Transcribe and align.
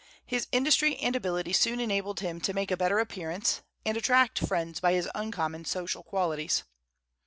His 0.25 0.47
industry 0.51 0.97
and 0.97 1.15
ability 1.15 1.53
soon 1.53 1.79
enabled 1.79 2.21
him 2.21 2.41
to 2.41 2.55
make 2.55 2.71
a 2.71 2.75
better 2.75 2.97
appearance, 2.97 3.61
and 3.85 3.95
attract 3.95 4.39
friends 4.39 4.79
by 4.79 4.93
his 4.93 5.07
uncommon 5.13 5.65
social 5.65 6.01
qualities. 6.01 6.63